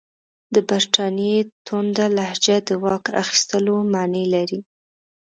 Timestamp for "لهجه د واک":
2.17-3.05